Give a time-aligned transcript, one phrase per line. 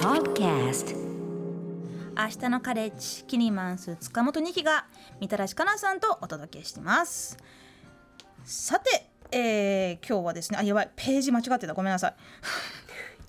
[0.00, 0.96] Podcast.
[2.16, 4.86] 明日のカレッジキニマンス塚本二期が
[5.20, 7.36] みたらしかなさんとお届けしてます。
[8.42, 12.14] さて、えー、今日はですねあやばいページ間違ってたごめんなさい。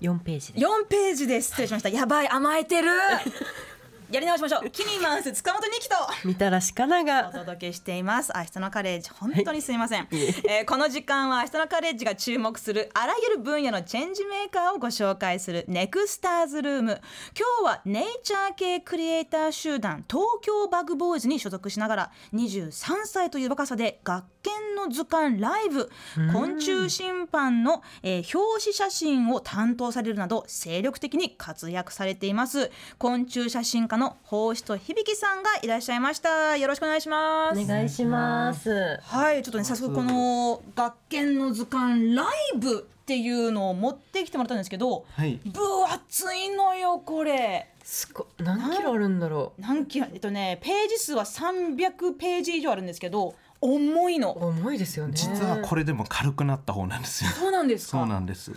[0.06, 1.50] 4ページで4ページです。
[1.50, 1.90] 失礼しました。
[1.90, 2.88] やばい甘えてる
[4.12, 4.68] やり直しましょう。
[4.70, 5.94] キニマンス塚本二期と。
[6.24, 8.30] みたらしかなおが届けしています。
[8.36, 10.64] 明日のカレッジ本当にすみません、え。
[10.64, 17.00] ーこの時間は明日のカレッジが注目するあらゆる分野のチェンジメーカーをご紹介するネクスターズルーム。
[17.34, 25.90] 今日はネイチャー系クリエイター集団東京バグボーイズに所属しながら23歳という若さで学研の図鑑ライブ。
[26.32, 32.70] 昆虫審判の、えー表紙写真を担当されるなど精力的に活躍されています。
[32.98, 36.56] 昆虫写真家の法師と響さんがいらっしゃいました。
[36.56, 37.60] よろしくお願いします。
[37.60, 38.98] お願いします。
[39.02, 45.40] はいちょっとね早速この学研の図鑑ライブっていうのを持ってきてもらったんですけどはい。
[45.44, 47.68] 分厚いのよこれ。
[47.82, 48.26] すごい。
[48.42, 54.32] 何キロあるんだろ何キロえっとねページ数は300ページ以上あるんですけど重いの。
[54.32, 55.12] う重いですよね。
[55.14, 57.30] 実はこれでも軽くなった方なんですよ。
[57.30, 57.98] そうなんですか？
[57.98, 58.52] そうなんです。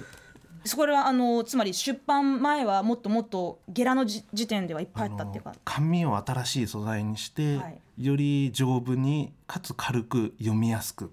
[0.65, 11.11] それはあのつまり出版前はもっともっとゲラのじ時点ではいっぱいあったっていうか紙を新しい素材にして、はいより丈夫にかつ軽く読みやすく。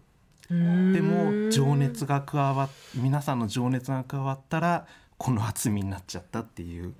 [0.48, 0.55] で
[1.00, 4.86] も情熱が加わっ皆さんの情熱が加わったら
[5.17, 6.95] この厚みになっちゃったっていう。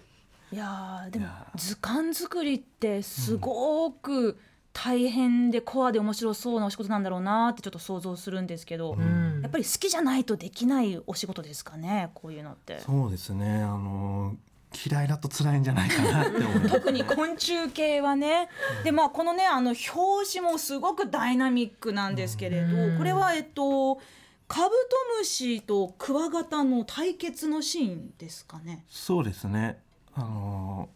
[0.53, 4.39] いやーでも図鑑作りってすごく
[4.73, 12.79] 大変でコアで面白そうなお仕事なんだろうなってちょっと想像するんですけど、うんやっぱり好きじゃないとできないお仕事ですかねこういうのって。
[12.80, 13.63] そうですね。
[13.63, 14.36] あの
[14.86, 16.70] 嫌いだと辛いんじゃないかなって思います。
[16.70, 18.48] 特に昆虫系はね、
[18.85, 23.96] でまあこのねあの表紙もすごくダイナミックなんですけれど、これはえっと
[24.48, 28.85] カブトムシとクワガタの対決のシーンですかね。
[28.89, 29.79] そうですね。
[30.14, 30.89] あの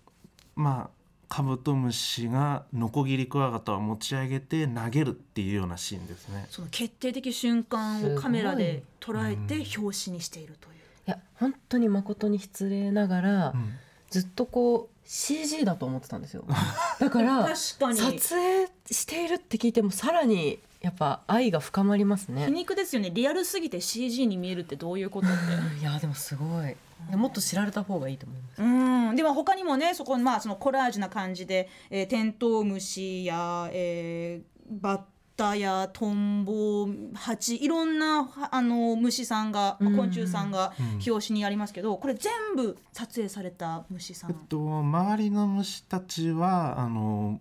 [0.55, 0.96] まあ
[1.28, 6.47] カブトムシがノコギリクワガタを持ち上げて投げるっていうようなシーンですね。
[6.50, 10.75] その決定的瞬間をカメラで捉えて表紙にしているという。
[10.76, 13.72] いや本当に誠に失礼ながら、うん。
[14.10, 16.44] ずっとこう CG だと思ってたんですよ。
[17.00, 17.98] だから確かに。
[17.98, 23.10] 撮影しているって聞いてもさらにやっぱ愛が深まります皮ね肉ですよね。
[23.10, 25.81] リアルすぎて CG に見えるってどういうことって。
[25.81, 26.76] いやでもすごい
[27.15, 28.62] もっと知られた方がいいと思います。
[28.62, 35.01] うん、でも他にもねそこまあそのコラージュな感じで、えーテントウムシや、えーバッ
[35.37, 40.73] タやトンボハチいろんなはあの虫さんが、まあ昆虫さんが
[41.06, 44.31] 表紙にありますけど、これ全部撮影された虫さん。
[44.33, 47.41] えっと周りの虫たちはあの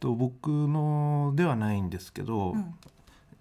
[0.00, 2.74] と僕のではないんですけど、うん。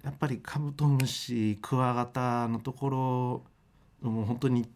[0.04, 4.68] やっぱりカブトムシクワガタのところもう本当に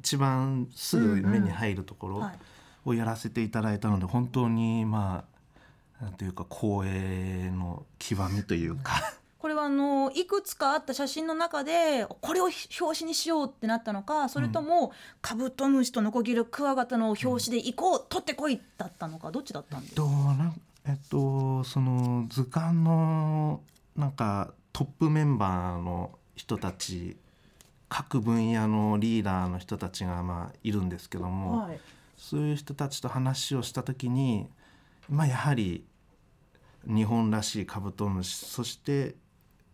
[0.00, 2.38] 一番すぐ目に入るところはい。
[2.86, 5.24] をやらせていただいたので本当にま
[6.00, 8.92] あなんていうか光栄の極みというか。
[9.38, 20.02] これはあのいくつかあった写真の中でこれを表紙にしようってなったのかそれとも、カブトムシとノコギリクワガタの表紙で行こう、取ってこいだったのかどっちだったんですか？
[20.02, 23.62] となんえっとその図鑑の
[23.96, 27.16] なんかトップメンバーの人たち
[27.90, 31.80] 各分野のリーダーの人たちがまあいるんですけども、はい
[32.20, 34.46] そういう人たちと話をした時に
[35.08, 35.86] まあやはり
[36.86, 39.14] 日本らしいカブトムシそして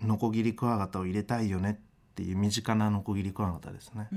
[0.00, 4.08] ノコギリクワガタを入れたいよねっていう身近なノコギリクワガタですね。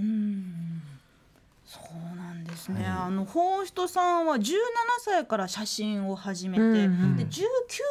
[1.69, 1.79] うんそ
[2.13, 2.91] うなんですね、はい。
[3.07, 4.55] あのホーストさんは17
[5.01, 7.15] 歳から写真を始めて、うんうん。
[7.15, 7.43] で19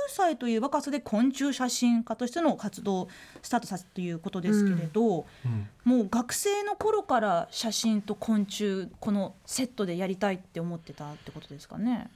[0.08, 3.08] 歳という若さで昆虫写真家としての活動を
[3.40, 5.68] スタートさせたということですけれど、うん。
[5.84, 12.10] もう学生の頃から写真と昆虫このセットでやりたいって思ってたってことですかね。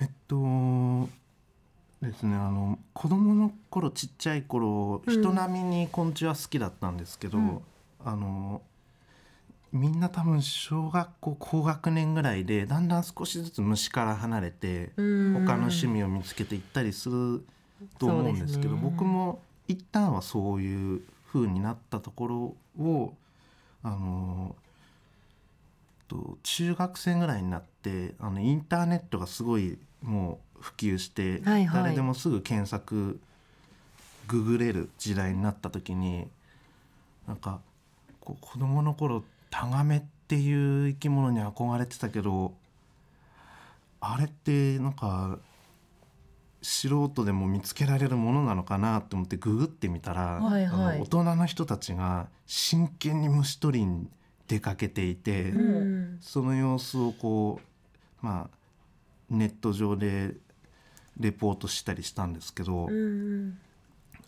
[0.00, 1.08] えっと
[2.02, 5.14] ですねあの子供の頃ちっちゃい頃、うん。
[5.14, 7.60] 人並みに昆虫は好きだったんですけど、うん。
[8.04, 8.60] あの
[9.74, 15.32] みんな多分小学校高学年ぐらいでだんだん少しずつ虫から離れて、うん。
[15.34, 17.44] 他の趣味を見つけていったりする
[17.98, 18.80] と思うんですけどね。
[18.80, 23.14] 僕も一旦はそういう風になったところを
[23.82, 24.54] あの
[26.06, 31.82] とと中学生ぐらいになってあのインターネットがすごいもう普及して、はいはい。
[31.82, 33.18] 誰でもすぐ検索
[34.28, 36.28] ググれる時代になった時に
[37.26, 37.60] なんか
[38.20, 39.24] こう子供の頃
[39.54, 42.54] タガメっていう生き物に憧れてたけど
[44.00, 45.38] あれってなんか
[46.60, 51.00] 素人でも見つけられるものなのかなと思ってググってみたら、はいはい。
[51.00, 54.08] 大人の人たちが真剣に虫取りに
[54.48, 56.18] 出かけていて、うん。
[56.20, 57.60] その様子をこ
[58.22, 58.56] うまあ
[59.30, 60.34] ネット上で
[61.20, 63.58] レポートしたりしたんですけど、うん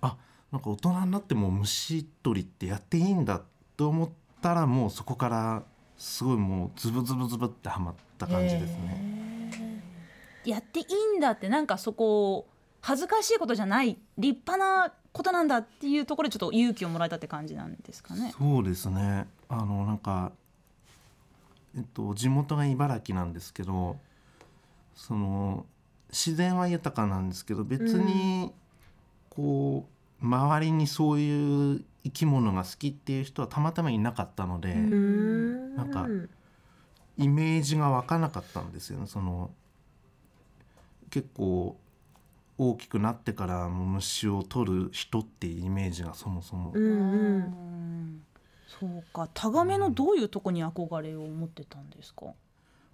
[0.03, 0.17] あ
[0.53, 3.41] なんか大人になっても虫取りってやっていいんだ
[3.77, 4.09] と思っ
[4.41, 5.63] たらもうそこから
[5.97, 9.83] すごいもうズブズブズブってはまった感じですね。
[10.45, 12.47] やっていいんだってなんかそこ
[12.81, 18.33] 恥ずかしいことじゃない立派なことなんだっていうところでちょっと勇気をもらえたって感じなんですかね。
[18.39, 20.33] そうですねあのなんか、
[21.77, 23.97] えっと、地元が茨城なんですけど
[24.95, 25.67] その
[26.11, 28.53] 自然は豊かなんですけど別に
[29.31, 29.85] こ
[30.23, 35.77] う、周りにそういう生き物が好きっていう人はたまたまいなかったので、うん。
[35.77, 36.07] なんか
[37.19, 39.07] イメージが湧かなかったんですよね。
[39.07, 39.51] その
[41.11, 41.77] 結構
[42.59, 46.71] 大きくなってから虫を取る人っていうイメージがそもそも。
[46.71, 46.77] う
[48.69, 49.29] そうか。
[49.35, 52.27] タガメのどういうとこに憧れを持ってたんですか？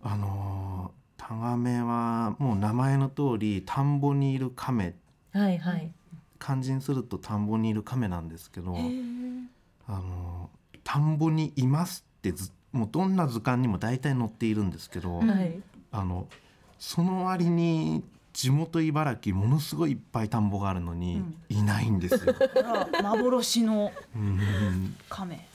[0.02, 4.94] あのータガメはもう名前の通り田んぼにいる亀。
[5.32, 5.92] はいはい
[6.42, 8.76] 漢字にすると田んぼにいる亀なんですけど、
[9.86, 15.62] あのー田んぼにいますってずもうどんな図鑑にも大体載っているんですけど、はい
[15.92, 16.26] あの
[16.80, 18.02] その割に
[18.32, 22.34] 地元茨城ものすごいいっぱい田んぼがあるのにいないんですよ。
[23.00, 25.46] 幻のうん亀。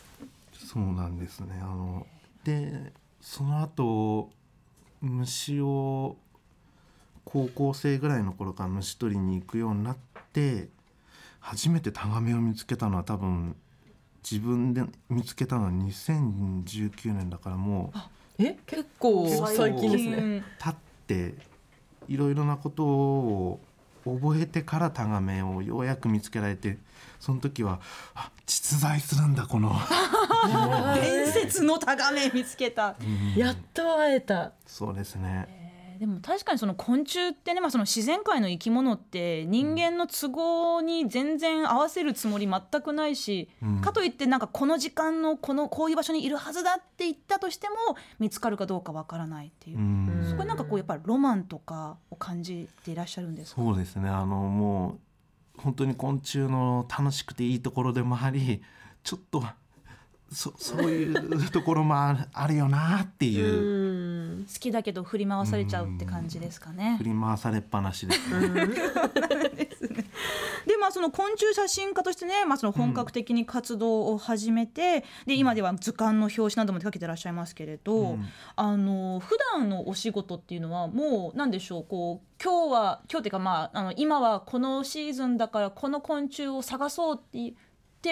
[0.54, 1.60] そうなんですね。
[1.62, 2.08] あの
[2.46, 4.30] でその後
[5.02, 6.16] 虫を
[7.26, 9.98] 高校生ぐらいの頃から虫取りに行くようになっ
[10.32, 10.70] て
[11.40, 13.56] 初めてタガメを見つけたのは多分
[14.30, 17.94] 自分で見つけたのは2019年だからも
[18.40, 20.76] うえ結構最近ですね経っ
[21.08, 21.34] て
[22.08, 23.60] いろいろなことを
[24.06, 26.78] 覚えてからタガメをようやく見つけられて
[27.20, 27.80] その時は
[28.16, 29.76] あ実在するんだこの
[31.02, 32.96] 伝説のタガメ見つけた。
[33.36, 35.57] やっと会えたそうですね。
[35.98, 43.82] えーでも確かにその昆虫ってね、まあ、その自然界の生き物って人間の都合に全然合わせるつもり全くないし、うん。
[43.82, 47.76] かといってなんかこの時間のこのこういう場所にいるはずだって言ったとしても
[48.20, 50.26] 見つかるかどうかわからないっていう、うん。
[50.30, 53.62] そこになんかこうやっぱりロマンとかを感じていらっしゃるんですか？
[53.62, 54.10] そうですね。
[54.10, 55.00] あのも
[55.58, 58.62] う本当に昆虫の楽しくていいところでもあり
[59.04, 59.44] ちょっと
[60.32, 64.46] そ そういうところもあるよなっていう、うん。
[64.46, 66.96] 好きだけど振り回されちゃうって感じですかね。
[66.98, 67.06] 振。
[67.06, 68.68] り回されっぱなしですね。
[70.68, 78.26] でまあその昆虫写真家としてね、まあ、その本格的に活動を始めて、で今では図鑑の表紙なども手掛けてらっしゃいますけれど、うん。
[78.58, 87.56] あの普段のお仕事っていうのはもう何でしょうこう今日は今日っていうかまああの今はこのシーズンだからこの昆虫を探そうって言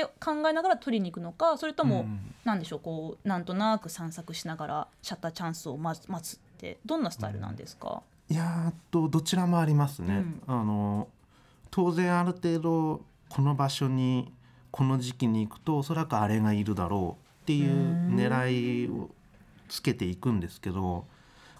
[0.03, 10.15] って考えながら取りに行くのかそれともうん何でしょうこうなんとなく散策しながらシャッターチャンスを待つ待つってどんなスタイルなんですか、いやーっとどちらもありますね。
[10.15, 10.41] うん。
[10.47, 11.07] あの
[11.71, 14.31] 当然ある程度この場所に
[14.71, 19.09] この時期に行くとおそらくあれがいるだろうっていう狙いを
[19.67, 21.05] つけていくんですけど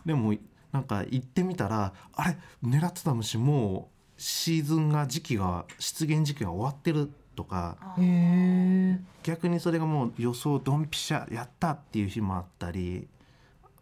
[0.06, 0.34] でも
[0.72, 7.78] なんか行ってみたらあれ狙ってた虫もうシーズンが時期が出現時期が終わってるとか
[9.24, 13.08] 逆にそれがもう予想ドンピシャやったっていう日もあったり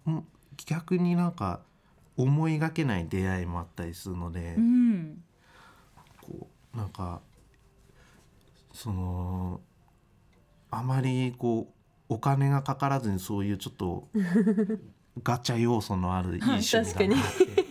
[0.05, 0.25] うん
[0.65, 1.61] 逆になんか
[2.17, 5.23] 思いがけない出会いもあったりするので、うん。
[6.21, 7.21] こうなんか
[8.73, 9.61] その
[10.71, 11.67] あまりこ
[12.09, 14.07] うお金がかからずにそういうちょっと
[15.23, 17.62] ガチャ要素のあるいい趣味だなって。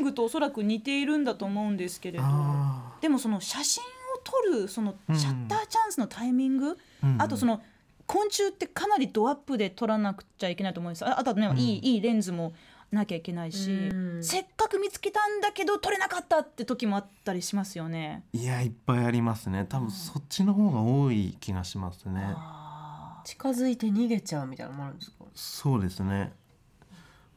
[0.00, 3.86] ングとおそらく似ているんだと思うんですけれどあでもその写真を
[4.24, 5.16] 撮るそのうん。
[5.16, 7.22] シャッターチャンスのタイミング、ーうん。
[7.22, 7.62] あとその
[8.06, 11.06] 昆虫ってかなりドアップで撮らなくちゃいけないと思うんです。
[11.06, 11.58] ああとはね、うん。
[11.58, 12.52] いいいいレンズも
[12.90, 14.24] なきゃいけないし、うん。
[14.24, 18.24] せっかく見つけたんだけど撮れなかったって時もあったりしますよね。
[18.32, 19.64] いやいっぱいありますね。
[19.68, 22.20] 多分そっちの方が多い気がしますね。
[22.36, 25.24] あ近づいて逃げちゃうみたいなのもあるんですか？
[25.34, 26.32] そうですね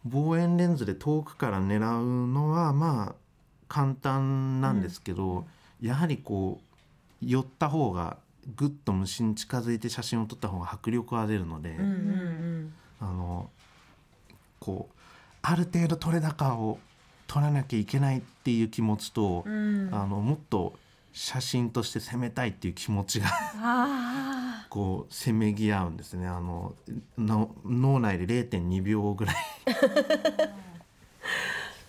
[0.05, 3.15] 望遠レンズで遠くから狙うのはまあ
[3.67, 5.45] 簡単なんですけど、
[5.81, 8.17] やはりこう寄った方が
[8.55, 13.43] ぐっと虫に近づいて写真を撮った方が迫力が出るので、うんうん
[14.59, 14.95] こう
[15.41, 16.79] ある程度取れ高を
[17.27, 19.89] 取らなきゃいけないっていう気持ちと、うん。
[19.91, 20.73] あのもっと
[21.13, 23.27] 写真として攻めたいっていう気持ちが
[23.61, 26.27] あこうせめぎ合うんですね。
[26.27, 26.73] あの
[27.17, 29.35] の脳内で0.2秒ぐらい。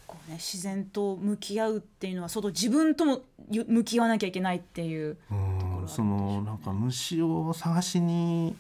[0.07, 5.89] こうね自然と向き合うっていうのはその自分ともゆ向き合わなきゃいけないっていううん。
[5.89, 8.55] そのなんか虫を探しに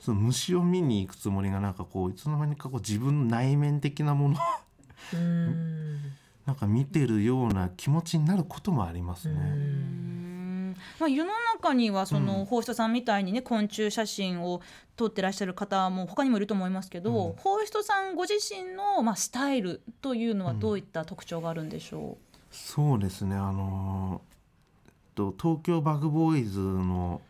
[0.00, 4.38] その虫を見に行くつもりがなんかこういつの間にかこう自分の内面的なものを
[5.14, 9.34] うんなんか見てるような気持ちになることもありますね。
[9.34, 10.76] うん。
[11.00, 12.44] まあ、世の中にはその、うん。
[12.44, 14.60] 法人さんみたいにね昆虫写真を
[14.96, 17.36] 撮ってらっしゃる方も他にもいると思いますけど、うん。
[17.36, 22.18] 法人さんご自身の、まあ、スタイルというのはどういった特徴があるんでしょ
[22.50, 23.36] そうですね。
[23.36, 24.20] あの
[25.14, 27.22] と東京バグボーイズの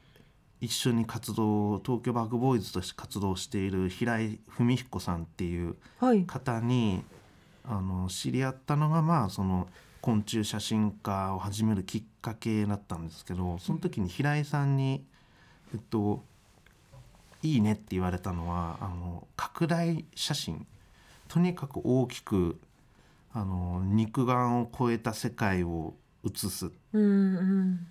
[0.60, 6.24] 一緒に活動東京バグボーイズとして活動している平井文彦さんっていうはい。
[6.24, 7.04] 方に
[7.64, 9.68] あの知り合ったのがまあその
[10.00, 15.04] 昆虫写真家を始めるきっかけだったんですけどその時に平井さんに
[15.72, 16.22] 「えっと、
[17.42, 20.66] いいね」って言われたのはあの拡大写真。
[21.28, 22.60] とにかく大きく
[23.32, 26.70] あの肉眼を超えた世界を写す。
[26.92, 27.86] うんうん。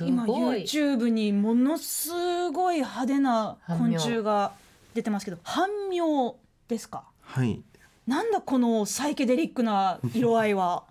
[0.00, 0.62] 今ごい。
[0.62, 4.52] YouTube にものすごい派手な昆虫が
[4.94, 6.36] 出てますけど半妙
[6.68, 7.62] ですかはい
[8.06, 10.84] なんだこのサイケデリックな色合いは？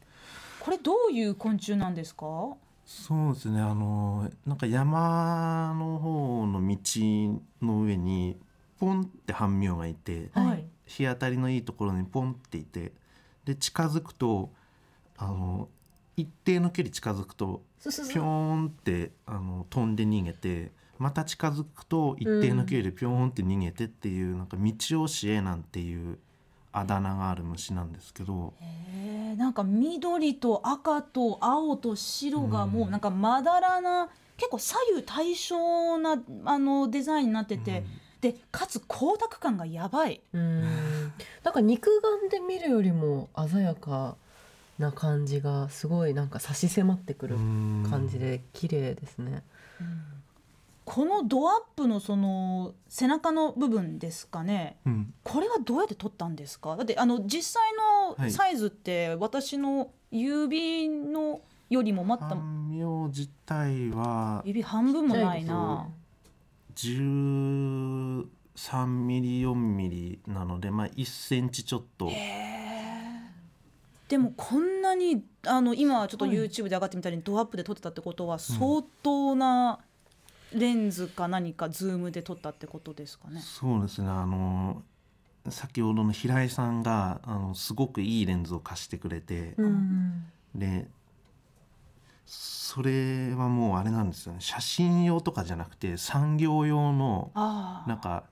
[0.60, 2.24] これどういう昆虫なんですか？
[2.84, 3.60] そうですね。
[3.60, 6.78] あのなんか山の方の道
[7.62, 8.38] の上に
[8.78, 10.66] ポンって半妙がいて、はい。
[10.86, 12.92] 日当たりのいいところにポンっていて
[13.44, 14.52] で近づくと
[15.16, 15.68] あの
[16.16, 26.18] 一定の距離近づくとピョーンってあの飛んで逃げてまた近づくと一定の距離でピョーンって逃げてっていう、なんか道教えなんていう
[26.78, 28.52] あだ名がある虫なんですけど。
[29.38, 32.70] なんか緑と赤と青と白がうん。
[32.70, 37.84] もうなんかまだらな結構左右対称なあのデザインになってて、
[38.20, 40.20] でかつ光沢感がやばい。
[40.34, 40.60] うん。
[41.42, 41.88] なんか肉
[42.22, 44.16] 眼で見るよりも鮮やか
[44.78, 47.86] な感じがすごいなんか差し迫ってくるうん。
[47.88, 49.42] 感じで綺麗ですね。
[50.86, 54.78] このドアップのその背中の部分ですかね。
[54.86, 55.12] うん。
[55.24, 56.76] これはどうやって撮ったんですか？
[56.76, 57.72] だってあの実際
[58.22, 65.88] のサイズって私の指のよりもまたハンミョウ自体は指半分もないな。
[66.76, 68.24] 13
[68.86, 72.08] ミリ4ミリなのでまあ1センチちょっと。
[74.08, 79.80] でもこんなにあの今ちょっとはい YouTube で上がってみたりドアップで撮ってたってことは相当な
[80.58, 83.40] レンズか何かズームで撮ったってことですかね？
[83.40, 84.82] そうですねあの
[85.48, 90.88] 先ほどの平井さんがあのすごくいいレンズを貸してくれて、うんで
[92.24, 98.24] それはもうあれなんですよね写真用とかじゃなくて産業用のああなんか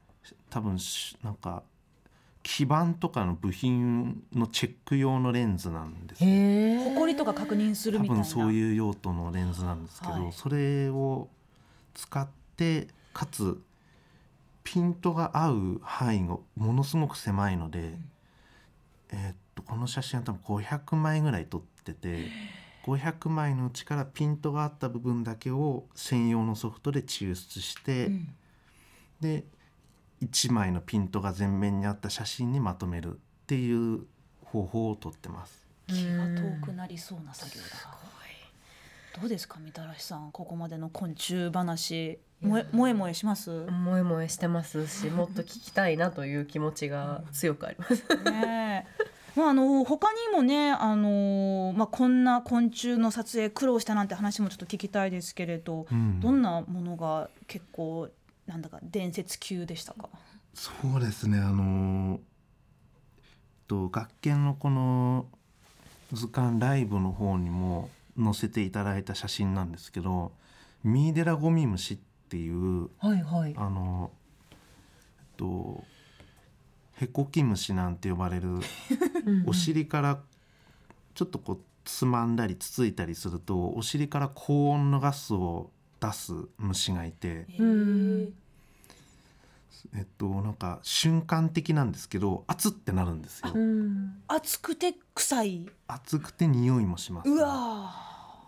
[0.50, 1.62] 多分しなんか
[2.42, 6.94] 基板とかの部品のチェック用のレンズなんですよへえ。
[6.94, 8.22] 埃とか確認する多みたいな。
[8.24, 11.28] 分そういう用途のレンズなんですけど、はいそれを
[11.94, 13.60] 使ってかつ
[14.62, 17.98] ピントが合う範囲がものすごく狭いので、
[19.10, 22.26] えーっとこの写真は多分500枚ぐらい撮ってて
[22.84, 28.34] 500枚のうちからピントがあった部分だけを専用のソフトで抽出して、うん
[29.20, 29.44] で
[30.22, 34.00] 1枚のピントが全面にあった写真にまとめるっていう
[34.44, 35.66] 方法をとってます。
[35.86, 37.68] 気が遠くなりそうな作業だ。
[39.20, 42.18] どうですかみたらしさんここまでの昆虫話。
[42.40, 43.64] もえもえもえします？
[43.66, 47.94] 萌え萌えしてますし もっと聞きたいなという気持ちが強くあります。
[48.30, 49.04] ねえ。
[49.38, 56.20] まあ、あの他にもね、あのまあ、こんな昆虫の撮影苦労したなんて話もちょっと聞きたいですけれど、うん。
[56.20, 58.10] どんなものが結構
[58.46, 60.08] なんだか伝説級でしたか？
[60.52, 62.20] そうですねあの
[63.66, 65.26] と学研のこの
[66.12, 67.88] 図鑑ライブの方にも
[68.22, 70.32] 載せていただいた写真なんですけど
[70.82, 73.54] ミイデラゴミムシっていうはいはい。
[73.56, 74.10] あの
[74.50, 74.56] えっ
[75.36, 75.84] と
[76.94, 78.60] ヘコキムシなんて呼ばれる
[79.46, 80.20] お尻から
[81.14, 88.34] ちょっとこうつまんだりつついたりするとお尻から高温のガスを出す虫がいて、うん
[89.94, 93.52] えっとなんか瞬間的なんですけど熱ってなるんですよ。
[93.54, 94.22] うん。
[94.28, 95.66] 熱くて臭い？
[95.86, 97.92] 熱くて匂いもします、うわ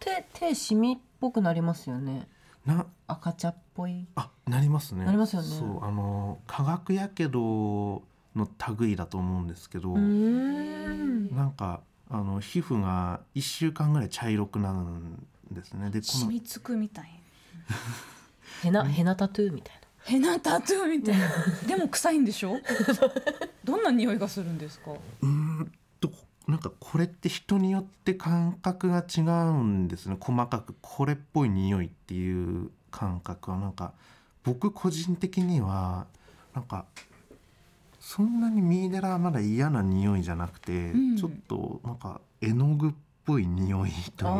[0.00, 2.28] 手手シミっぽくなりますよね。
[2.64, 4.06] な赤茶っぽい。
[4.16, 5.04] あなりますね。
[5.04, 5.49] なりますよね。
[5.49, 8.02] そうあの化学やけど
[8.35, 11.35] の類だと思うんですけど、ん。
[11.35, 11.80] なんか
[12.11, 15.90] あの皮膚が1週間ぐらい茶色くなるんですね。
[15.90, 17.23] でこの染みつくみたい
[18.62, 21.28] ヘナヘナタトゥーみたいなヘナタトゥーみたいな。
[21.66, 22.56] でも臭いんでしょ？
[23.64, 24.92] どんな匂いがするんですか？
[24.92, 26.10] うーんと
[26.46, 30.16] なんかこれって人によって感覚が違うんですね。
[30.20, 33.92] 細かくこれっぽい匂いっていう感覚はなんか
[34.44, 36.06] 僕個人的には
[36.54, 36.84] なんか
[37.98, 41.16] そんなにミーデラはまだ嫌な匂いじゃなくて、ん。
[41.16, 42.92] ちょっとなんか絵の具っ
[43.25, 44.30] ぽい匂いというかあ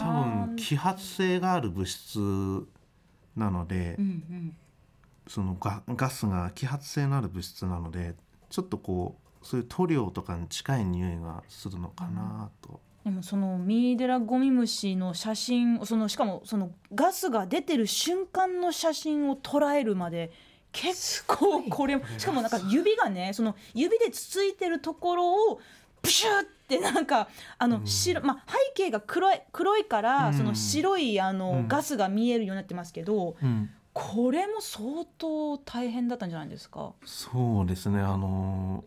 [0.00, 0.04] 多
[0.48, 2.66] 分揮発性がある物質
[3.36, 4.56] なので、うんうん
[5.30, 8.16] そのガガスが揮発性のある物質なので
[8.48, 20.32] ちょっとこうそういう塗料とかに近い匂いがするのかなと、でもそのミイデラゴミムシの写真そのしかもそのガスが出てる瞬間の写真を捉えるまで
[20.72, 25.60] 結構これしかもなんか指がねその指でつついてるところを
[26.02, 27.28] プシュってなんか
[27.58, 30.34] あの白、まあ、背景が黒い黒いから、うん。
[30.34, 31.68] その白いあの、うん。
[31.68, 36.92] ガスが見えるようになってますけどうん、これも相当大変だったんじゃないですか？
[37.04, 38.84] そうですねあの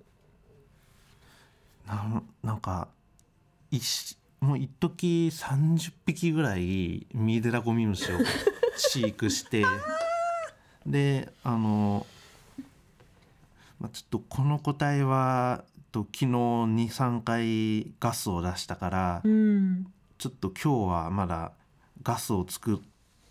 [1.88, 2.88] なんなんか
[3.72, 8.18] 一もう一時30匹ぐらいミイデラゴミムシを
[8.76, 9.64] 飼育して
[10.86, 12.06] であの、
[13.80, 15.64] まあ、ちょっとこの個体は
[15.94, 19.88] と昨日23回ガスを出したから、うん。
[20.18, 21.52] ちょっと今日はまだ
[22.02, 22.80] ガスを作っ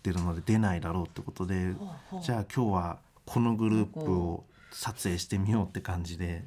[0.01, 1.73] てるので出ないだろうってことで
[2.21, 6.45] じゃあ今日はこのグループを撮影してみようって感じで。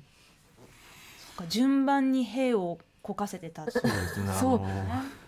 [1.49, 3.70] 順番に兵をこかせてた。
[3.70, 4.58] そうですねあそう。
[4.58, 4.68] の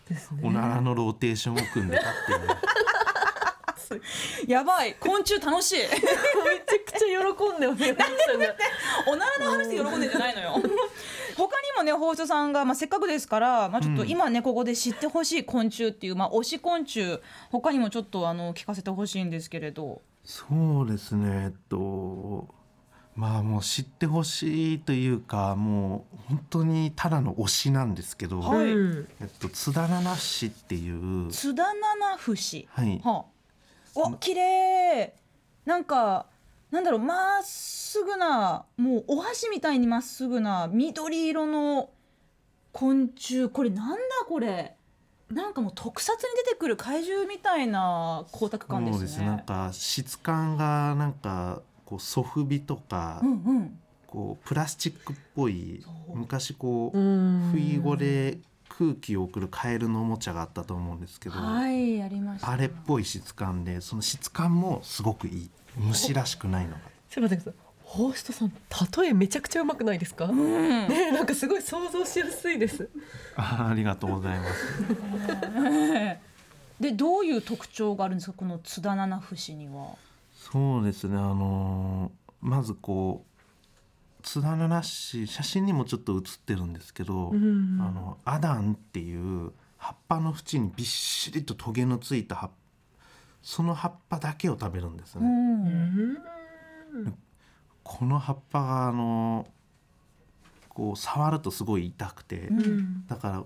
[0.08, 0.40] ですね。
[0.42, 2.38] おならのローテーションを組んでたっていう。
[4.46, 4.94] やばい。
[4.96, 5.78] 昆虫楽しい。
[5.88, 5.98] めちゃ
[6.84, 7.66] くちゃ喜んで？
[9.06, 10.62] おならの話で喜んでんじゃないのよ
[11.38, 17.20] 他にもね放送さんが、まあ、せっかくですから、まあ、ちょっと今ね、ここで知ってほしい昆虫っていう、まあ、推し昆虫
[17.50, 20.02] 他にもちょっとあの聞かせてほしいんですけれど。
[20.24, 22.48] そうですねえっと
[23.16, 28.72] まあもう知ってほしいというかもう本当にただの推しなんですけど、はい。
[28.72, 33.00] うんえっと、津田七氏っていう津田七節はい。
[33.02, 33.24] は
[33.96, 35.14] あ、お綺麗。
[35.66, 36.26] なんか
[36.70, 41.90] なんだろうまっすぐなもうお箸みたいにまっすぐな緑色の
[42.72, 43.48] 昆虫。
[43.48, 44.74] これなんだこれ。
[45.30, 48.98] なんかもう特撮に出てくる怪獣みたいな光沢感ですね。
[48.98, 57.50] そうですなんか質感がなんかこうソフビとか、うんうん、こうプラスチックっぽい昔こううん。
[57.52, 62.50] 不意語で空気を送るカエルのおもちゃがあったと思うんですけど、はいありました。
[62.50, 66.78] あれっぽい質感でその質感もすごくいい虫らしくないのが。
[67.08, 67.68] ちょっと待ってください。
[67.82, 68.52] ホーストさん
[69.00, 70.36] 例えめちゃくちゃうまくないですか、うん、
[70.88, 72.90] ねなんかすごい想像しやすいです。
[73.34, 76.18] あありがとうございます。
[76.80, 79.96] でどういう特徴があるんですかこの津田七節には？
[80.36, 87.80] そうですねあのーまずこう津田七氏写真にもちょっと写ってるんですけど、ん。
[87.80, 92.50] あのアダンっていう葉っぱの縁にびっしりとトゲのついた葉っ
[93.42, 95.26] その葉っぱだけを食べるんですね。
[95.26, 97.14] うん。
[97.82, 99.46] この葉っぱがあの
[100.68, 103.06] こう触るとすごい痛くて、うん。
[103.06, 103.44] だから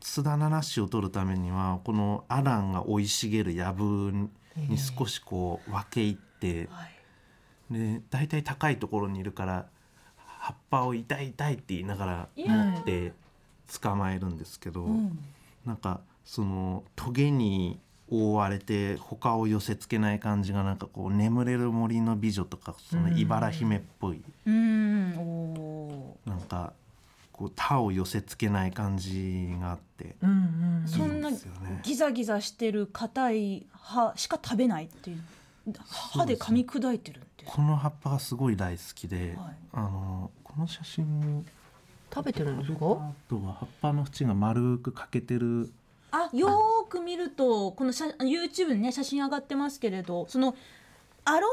[0.00, 6.68] 津田七氏を取るためにはこのアダンが生い茂る藪に少しこう分け入って、
[7.70, 9.66] で大体高いところにいるから
[10.16, 13.12] 葉っぱを痛い痛いって言いながら持って
[13.80, 15.18] 捕まえるんですけど、うん。
[15.64, 17.78] なんかそのトゲに
[18.10, 25.14] 覆われて他を寄せつけない感じがなんかこう眠れる森の美女とかその茨姫っぽい、うん。
[25.16, 26.72] おなんか
[27.32, 30.84] こう他を寄せつけない感じがあって、うんうん。
[30.86, 31.30] ーそんな
[31.82, 35.22] ギザギザしてる硬い葉しか食べないっていう。
[35.88, 37.50] 歯で噛み砕いてるんです。
[37.50, 39.56] この葉っぱがすごい大好きで、はい。
[39.72, 41.42] あのこの写真も
[42.14, 42.78] 食べてるんですか？
[42.80, 45.72] あとは葉っぱの縁が丸く欠けてる。
[46.12, 50.54] あよーく見るとこの写 YouTube にね写真上がってますけれどその
[51.26, 51.46] アロエの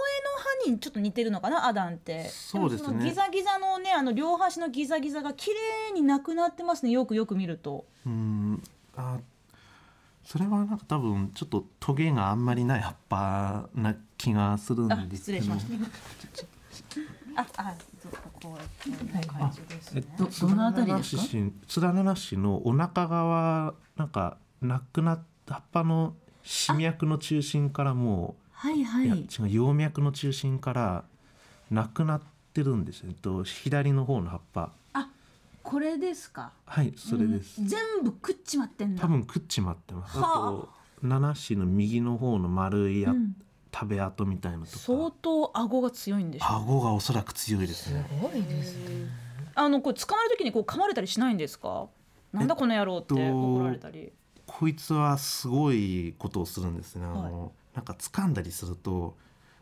[0.67, 2.27] 葉にちょっと似てるのかなアダンって。
[2.27, 2.89] そうですね。
[2.89, 7.85] ものギザギザのねあの両端のギザギザが綺麗になくなってますねよくよく見ると。
[8.05, 8.61] うん。
[8.97, 9.17] あ
[10.25, 15.39] それはなんか多分ちょっとトゲがあんまりない葉っぱな気がするんあですけど。
[15.39, 16.43] 失礼しました。
[17.41, 17.73] ああ
[18.43, 21.23] こういう感じですね、どどのあたりですか？
[21.23, 29.07] 津田七氏のお腹側なんかなくなった葉っぱの歯脈の中心からもう、はいはい。
[29.07, 31.03] 違う葉脈の中心から
[31.69, 32.21] なくなっ
[32.51, 34.71] ってるんですよ、えっと、左の方の葉っぱ。
[35.63, 36.51] これですか？
[36.65, 39.01] はいそれです、全部食っちまってんだ。
[39.01, 40.17] 多分食っちまってます。
[40.17, 40.51] あはあ。
[40.51, 40.69] と
[41.01, 43.35] 七子の右の方の丸いあ、うん。
[43.73, 48.05] 食べ跡みたいのと相か当顎が強いんでしょ顎がおそらく強いですね。
[48.09, 49.07] すごいですね。
[49.55, 51.87] あのこれ捕まる時にこう噛まれたりしないんですか？
[52.33, 54.11] なんだこの野郎ってえっと怒られたり、
[54.59, 57.05] こいつはすごいことをするんですね。
[57.05, 59.15] あの、なんか掴んだりすると。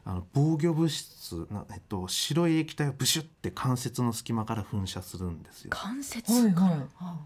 [0.05, 5.69] あの防御物質な、えっと、白い液体がブシュって関節の隙間から噴射するんですよ。
[5.71, 6.53] 関節はいはい
[6.99, 7.17] あ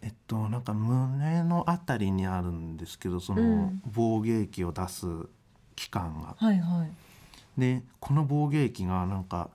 [0.00, 5.06] えっと、なんか胸のあたりにあるんですけど、そのうん防御液を出す
[5.76, 6.34] 器官が。
[6.36, 6.90] はいはい
[7.60, 9.50] で、この防御液がなんか。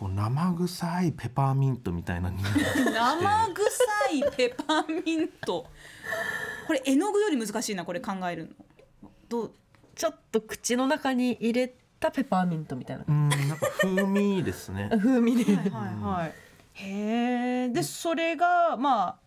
[0.00, 3.68] こう生臭いペパーミントみたいな匂いがして 生臭
[4.14, 5.66] いペパーミント
[6.70, 8.54] これ絵の具より難しいなこれ考える
[9.02, 9.10] の。
[9.28, 9.52] どう？
[9.96, 13.04] ちょっと口の中に入れたペパーミントみたいな。
[13.08, 14.88] うん、なんか風味ですね。
[14.96, 15.56] 風味で。
[15.56, 16.34] はいはい
[16.74, 19.18] へえでそれがまあ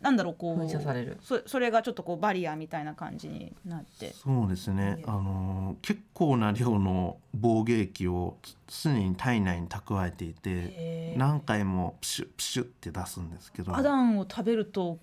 [0.00, 0.60] なんだろうこう。
[0.60, 1.18] 噴射される。
[1.20, 4.12] そそれがちょっとこうバリアみたいな感じになって。
[4.12, 8.36] そうですね、あの結構な量の防御液を
[8.68, 13.76] つ常に体内に蓄えていて何回もプシュプシュって出すんですけど。
[13.76, 15.00] アダンを食べると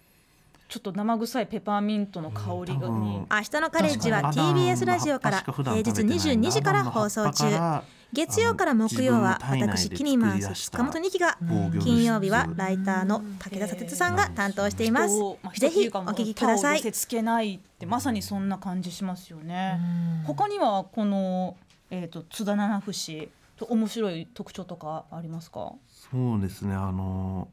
[0.69, 4.69] ちょっと生臭いペパーミントの香りがうん明日のカレッジは確かに。
[4.69, 6.17] TBS ラジオから平日ぱしか普段食べてない。
[6.17, 7.81] 22時から放送中。
[8.13, 11.37] 月曜から木曜は私キニマンス塚本二木が
[11.83, 15.15] 金曜日はライターの武田砂鉄さんが担当しています。
[15.59, 16.77] ぜひお聞きください。
[16.77, 19.79] 他を寄せ付けないってまさにそんな感じしますよね。
[20.25, 21.57] 他にはこの
[21.89, 25.73] えっ、と津田七節と面白い特徴とかありますか？
[26.11, 26.73] そうですね。
[26.75, 27.47] あの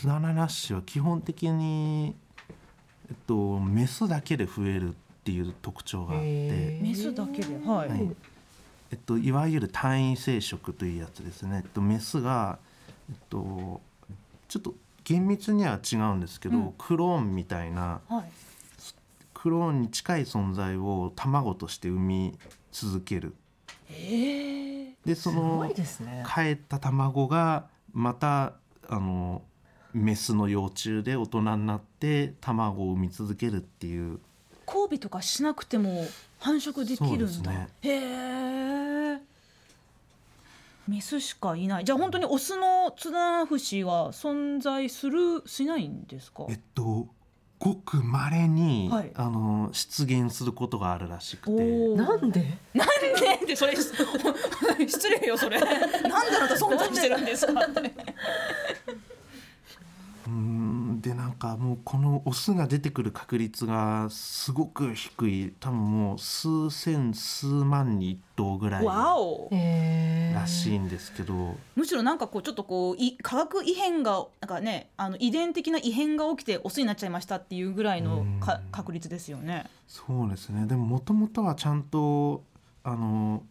[0.00, 2.16] ツナナナッシュは基本的に
[3.08, 4.92] えっとメスだけで増えるっ
[5.24, 6.26] ていう特徴があって。
[6.26, 7.88] へメスだけで、はい。
[7.88, 8.16] はい。
[8.90, 12.58] えっと、いわゆる単位生殖というやつですね、えっと、メスが、
[13.08, 13.80] えっと、
[14.48, 16.74] ちょっと厳密には違うんですけど、うん。
[16.76, 18.24] クローンみたいなはい。
[19.32, 22.38] クローンに近い存在を卵として産み
[22.72, 23.34] 続ける。
[23.90, 26.24] ええでそすごのいですね。
[26.34, 28.54] 帰った卵がまた
[28.88, 29.42] あの
[29.94, 34.18] メスの幼虫で大人になって卵を産み続けるっていう
[34.66, 36.04] 交尾とかしなくても
[36.40, 37.16] 繁殖できるんだ。
[37.16, 39.18] そうですねへえ。
[40.88, 41.84] メスしかいない。
[41.84, 46.44] じゃあ本当にオスの津田七節は存在するしないんですか？
[46.50, 47.06] えっと
[47.58, 51.62] ごく稀に、はいあの出現することがあるらしくて。
[51.96, 52.58] なんで？
[52.74, 53.44] なんで？
[53.44, 53.72] ってそれ
[54.86, 55.76] 失礼よそれ なんで
[56.36, 57.94] あなた存在してるんですかって
[60.26, 61.00] うーん。
[61.00, 65.54] でなんかもうこのオスが出てくる確率がすごく低い。
[65.60, 78.70] 多分もう数千数万に一頭ぐらいらしいんですけど、むしろなんかこうちょっとこうい化学異変がなんかねあの遺伝的な異変が起きてオスになっちゃいましたっていうぐらいのかうん。
[78.70, 79.66] 確率ですよね。
[79.86, 80.66] そうですね。
[80.66, 82.42] でももともとはちゃんと
[82.82, 83.42] あの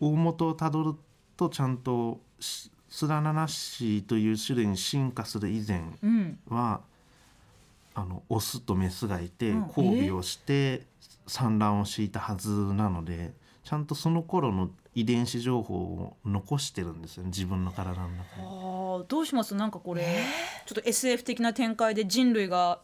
[0.00, 0.94] 大元をたどる
[1.36, 6.82] とちゃんとしスラナナシという種類に進化する以前うんは
[7.94, 9.66] あのオスとメスがいてうん。
[9.74, 10.82] 交尾をして
[11.26, 13.32] 産卵をしていたはずなので
[13.64, 18.18] ちゃんとその頃の遺伝子情報を残してるんですよね自分の体の中に。
[18.40, 19.54] あーどうします？
[19.54, 20.04] なんかこれ、
[20.66, 22.78] ちょっと SF 的な展開で人類が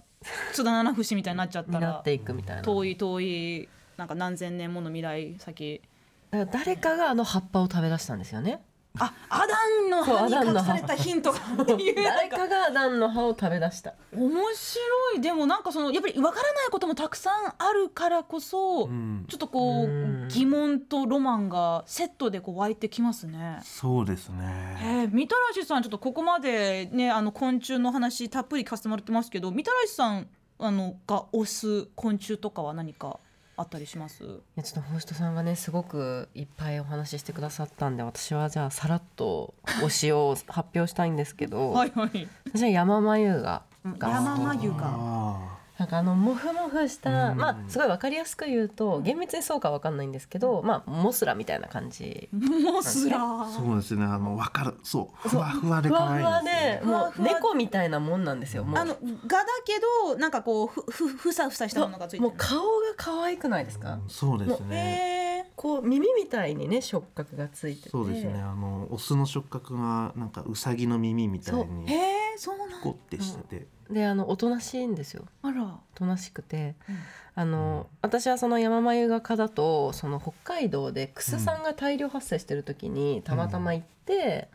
[0.54, 2.62] 津田七節みたいになっちゃったらっていくみたいな。
[2.62, 3.68] 遠い遠い
[3.98, 5.82] なんか何千年もの未来先。
[6.30, 8.62] だから誰かがあの葉っぱを食べ出したんですよね
[8.98, 13.94] あアダンの葉に隠されたヒントがっていう誰かがアダンの葉を食べ出した。
[14.12, 15.20] 面白い。
[15.20, 19.24] でもなんかそのやっぱりわからないこともたくさんあるからこそ、うん。
[19.28, 20.28] ちょっとこううん。
[20.28, 23.60] 疑問とロマンがセットでこう湧いてきますね。
[23.62, 25.04] そうですえね。
[25.10, 33.18] ー、みたらしさんちょっとここまでねあの昆虫の話たっぷり聞かせてもらってますけどみたらしさんあのが推す昆虫とかは何か？
[33.58, 34.24] あったりします？
[34.24, 42.28] いやちょっとホーストさんがねすごくいっぱいお話ししてくださったんで私はじゃあさらっと推しを発表したいんですけど、 はいはい。
[42.46, 44.76] 私は山眉がが山眉が。
[44.82, 47.38] あなんかあのモフモフした、うん。
[47.38, 52.28] まあすごいわかりやすく言うと厳密にそうかわかんないんですけど、まあモスラみたいな感じ。
[52.32, 53.18] モスラ。
[53.20, 54.04] あ、そうですね。
[54.04, 54.74] あのわかる。
[54.82, 62.22] そう、ふわふわで可愛いんですよでもう猫みたいなもんなんですよあのガだけどなんかこうふふふさふさしたものがついてる。
[62.24, 62.64] もう顔が
[62.96, 65.44] 可愛くないですか、そうですね。
[65.46, 67.90] へこう耳みたいにね触覚がついてて。
[67.90, 68.40] そうですね。
[68.40, 71.84] あのオスの触覚がなんかウサギの耳みたいに。
[71.86, 75.24] えへえそうなんってしてて、であのおとなしいんですよ。
[75.42, 75.64] あら。
[75.64, 76.96] おとなしくて、うん。
[77.34, 84.48] あの私はその山眉が科だとその北海道でクスさんが大量発生してる時にたまたま行って、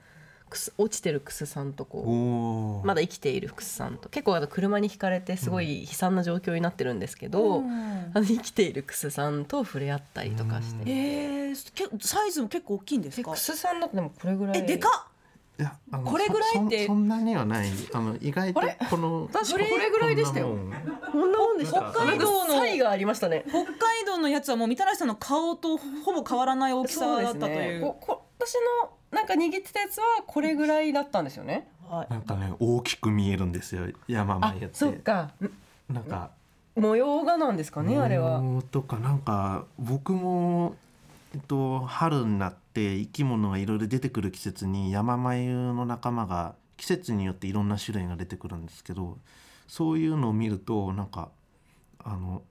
[0.50, 4.10] クス落ちてるクスさんとこうまだ生きているクスさんと。
[4.10, 8.12] 結構あの車にひかれてすごい悲惨な状況になってるんですけど、うん。
[8.14, 13.32] あの生きているクスさんと触れ合ったりとかして、えー、けサイズも結構大きいんですか？
[13.32, 14.60] でクスさんだとでもこれぐらい。
[14.60, 15.13] えでかっ
[15.60, 17.70] いやあのこれぐらいってそそそんなにはない。
[17.94, 18.78] あの意外とあれ？
[18.90, 20.48] この確かこれぐらいでしたよ。
[20.48, 21.92] こんなもんこんなもんでした。
[21.92, 23.46] 北海道の差異がありましたね。
[23.48, 27.82] 北海道のやつはもうみたらしさんの顔とほぼ変わらない大きさだったという。
[27.82, 31.68] ここ私のなんか握ってたやつはこれぐらいだったんですよね。
[32.10, 33.84] なんかね大きく見えるんですよ。
[34.08, 34.70] 山あ眉って。
[34.74, 35.32] そっか。
[35.88, 36.32] なんか。
[36.76, 38.42] 模様がなんですかねあれは。
[38.42, 40.76] 模様とかなんか僕も、
[41.34, 49.18] えっと、春になって生き物がいろいろ出てくる季節に山眉の仲間が季節によっていろんな種類が出てくるんですけど
[49.68, 51.30] そういうのを見るとなんか
[52.04, 52.44] あの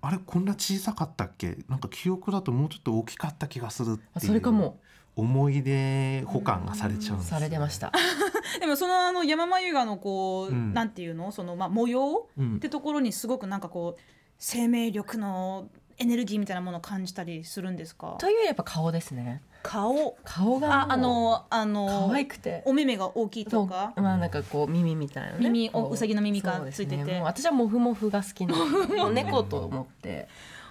[0.00, 1.58] あれこんな小さかったっけ？
[1.68, 4.78] なんか記憶だともうちょっと大きかった気がするあっていうそれかも。
[5.14, 7.92] 思い出保管がされちゃうんですよされてました。
[8.60, 10.72] でもそのあの山眉がのこう、うん。
[10.72, 11.30] なんていうの？
[11.32, 12.56] そのまあ模様うん。
[12.56, 14.00] ってところにすごくなんかこう
[14.38, 15.68] 生命力の
[16.02, 18.16] エネルギーみたいなものを感じたりするんですか？
[18.18, 19.40] というよりやっぱ顔ですね。
[19.62, 20.16] 顔？
[20.24, 22.62] 顔がああのあ可の愛くて。
[22.66, 23.92] お目目が大きいとか？
[23.96, 25.36] まあなんかこう耳みたいなね。
[25.40, 28.54] 耳おこうさぎの耳がついててもう私はモフモフが好きな
[28.96, 29.10] の。
[29.14, 30.28] 猫と思って。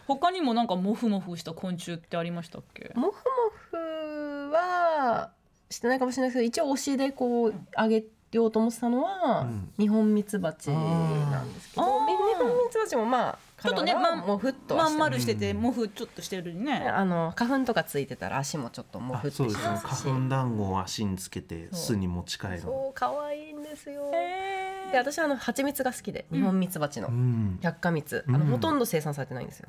[0.07, 2.91] 他にもなんかモフモフした昆虫ってありましたっけ？
[2.95, 3.21] モフモ
[3.71, 5.31] フは
[5.69, 15.61] してないかもしれないですけど一応推しでこう上げようと思ってたのは、うん日本ミツバチなんですけど日本ミツバチもまあちょっとねまんもうふっとはまん丸しててうん。
[15.61, 16.89] モフちょっとしてるね。
[16.89, 22.59] あの花粉とかついてたら足もちょっともふってしあそうですねますし花粉団子を足につけて巣に持ち帰る。
[22.59, 22.93] そう。
[22.93, 24.09] 可愛いんですよ。
[24.91, 27.07] で私はあの蜂蜜が好きで日本ミツバチの。
[27.07, 27.59] うん。
[27.61, 28.25] 百花蜜。
[28.27, 29.67] あのうんほとんど生産されてないんですよ。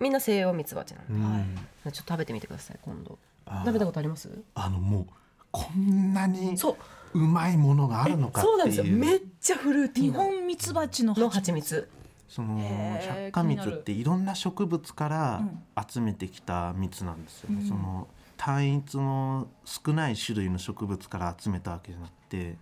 [0.00, 1.06] みんな西洋ミツバチなん。
[1.06, 3.18] で、うんちょっと食べてみてください今度。
[3.46, 4.30] 食べたことあります？
[4.54, 5.06] あのもう
[5.50, 7.18] こんなにそう。
[7.18, 8.52] うまいものがあるのかっていう。
[8.52, 8.84] そうなんですよ。
[8.84, 10.18] めっちゃフルーティ日ーな。
[10.18, 11.88] 本ミツバチのの蜂蜜
[12.28, 15.64] その百花蜜っていろんな植物からうん。
[15.88, 17.68] 集めてきた蜜なんですよね、うん。
[17.68, 22.56] その単一の少ない種類の植物から集めたわけじゃなくて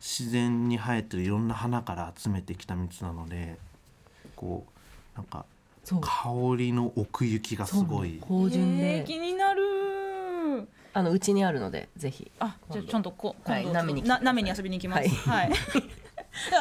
[0.00, 3.58] 自然に生えてるいろんな花から集めてきた蜜なので
[4.36, 4.64] こ
[5.14, 5.44] うなんか
[5.86, 8.20] 香りの奥行きがすごい。
[8.20, 9.62] 芳醇へでー気になる。
[10.92, 12.30] あのうちにあるのでぜひ。
[12.38, 15.08] あじゃあちゃんとこはい今度舐めに舐めに遊びに行きます。
[15.28, 15.82] はい、だから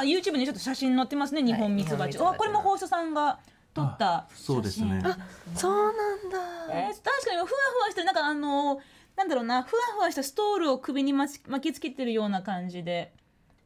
[0.03, 2.35] YouTube にちょっと写真載ってますね日本ミツバチ、日本ミツバチ。
[2.35, 3.39] あこれも放射さんが
[3.73, 5.01] 撮った写真そうですね。
[5.03, 5.17] あ
[5.55, 6.37] そうなんだ。
[6.71, 7.51] えー確かにふわふ
[7.83, 8.79] わしてるなんかあの
[9.15, 13.13] なんだろうなふわふわしたストールを首に巻き巻きつけてるような感じで。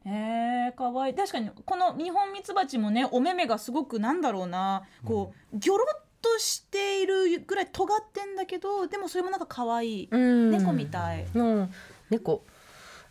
[0.06, 1.14] えー、かわいい。
[1.14, 4.82] 確かにこの日本ミツバチもねお目目がすごくなんだろうな。
[5.04, 10.50] こうギョロッとしているぐらい尖ってんだけどでもそれもなんか可愛いうん。
[10.50, 11.26] 猫みたい。
[11.34, 11.72] うん。
[12.10, 12.44] 猫。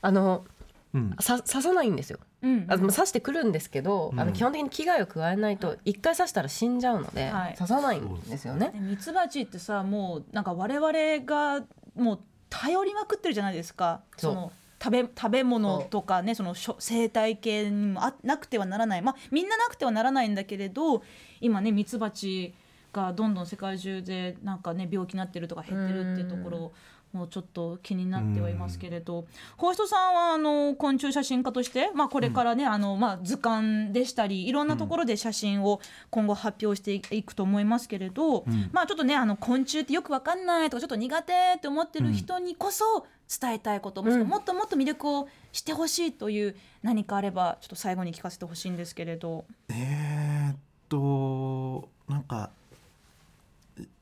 [0.01, 0.45] あの
[0.93, 1.15] うん。
[1.19, 4.19] さ刺さないんですようんあの刺してくるんですけど、うん。
[4.19, 7.56] あの基本的に危害を加えないと一回刺したら死んじゃうので、はい。
[7.56, 8.71] 刺さないんですよね。
[8.73, 10.91] でミツバチってさもうなんか我々
[11.25, 14.01] がもう頼りまくってるじゃないですか。
[14.17, 14.51] その
[14.84, 19.01] 食べ食べ物とかねそのしょ生態系にもあなくてはならない。
[19.01, 21.01] まあみんななくてはならないんだけれど
[21.39, 22.53] 今ねミツバチ
[22.91, 26.73] がどんどん世界中でなんかね病気になってるとか減ってるっていうところ
[27.13, 29.26] もうちょっと気になってはいますけれど。
[29.58, 38.69] ホーストさんはあの昆虫写真家として、まあ、これからね、あのまあ、図鑑でしたりいろんなところで写真を今後発表していくと思いますけれど、ん。
[38.71, 43.06] まあちょっとねあの昆虫ってよくわかんないとかちょっと苦手って思ってる人にこそ
[43.39, 49.45] 伝えたいこと、もしくはもっともっと魅力を知ってほしいという何かあればちょっと最後に聞かせてほしいんですけれど。
[49.69, 50.56] えーっ
[50.89, 52.49] となんか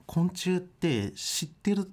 [0.06, 1.90] 昆虫って知ってる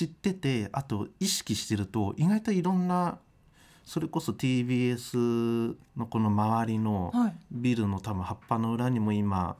[0.00, 3.18] 知っててあと意識してると意外といろんな
[3.84, 7.34] それこそ TBS のこの周りのはい。
[7.52, 9.56] ビルの多分葉っぱの裏にも今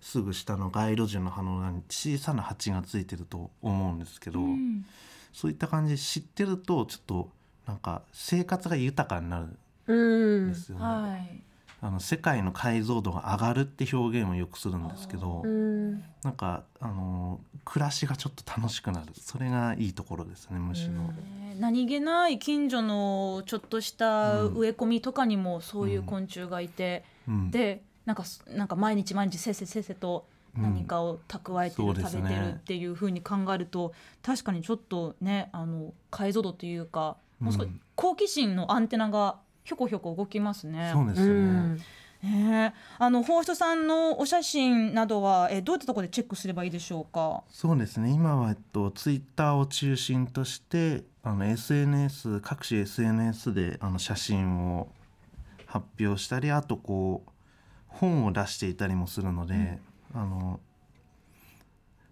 [0.00, 4.84] すぐ下の街路樹の葉の裏に小さな蜂がついてると思うんですけど、うん。
[5.32, 7.30] そういった感じで知ってるとちょっと
[7.66, 9.48] なんか生活が豊かになる
[9.88, 10.84] うんんですよね。
[10.84, 11.42] はい
[11.82, 16.02] あの世界の解像度が上がるって表現をよくするんですけどうん。
[16.22, 19.06] なんかあの暮らしがちょっと楽しくなる。
[19.14, 21.08] それがいいところですね虫の。
[21.08, 27.50] ね何気ない近所のちょっとした植え込みとかにもそういう昆虫がいて、うん。
[27.50, 37.80] でなんかすなんか毎日毎日せっせせっせと何かを蓄えてる、そうですね食べてるっていうふうに考えると確かにちょっとねあの解像度というかもう少しうん。
[37.94, 40.90] 好奇心のアンテナがひょこひょこ動きますね。
[40.94, 41.78] そうですよね、
[42.22, 47.42] えあのホーストさんのお写真などはえどういったところでチェックすればいいでしょうか？
[47.50, 54.88] そうですね今は、えっと、ツイッターを中心としてあの SNS 各種 SNS であの写真を
[55.66, 57.30] 発表したりあとこう
[57.88, 59.80] 本を出していたりもするので、
[60.14, 60.60] あの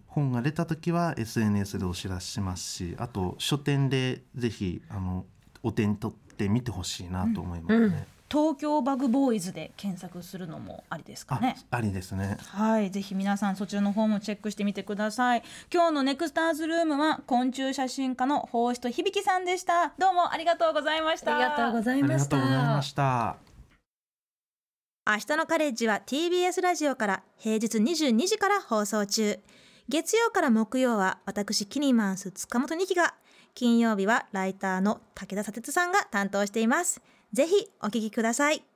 [0.07, 5.25] 本が出た時は SNS でお知らせしますしあと書店でぜひあの
[5.65, 8.07] お手に取って見てほしいなと思いますね。
[8.29, 11.57] 東京バグボーイズで検索するのもありですかあね。
[11.71, 12.37] ありですね。
[12.49, 15.43] はい、ぜひ皆さんそちらの方もチェックしてみてください。
[15.73, 19.93] 今日のネクスターズルームは昆虫写真家の法師と響さんでした。
[19.97, 21.35] どうもありがとうございました。
[21.35, 23.37] ありがとうございありがましたとうございました。
[25.07, 29.39] 明日のカレッジは TBS ラジオから平日22時から放送中
[29.87, 33.13] 月曜から木曜は私キニマンス塚本二希が
[33.55, 37.01] 金曜日はライターの武田砂鉄さんが担当しています。
[37.33, 38.74] ぜひお聴きください。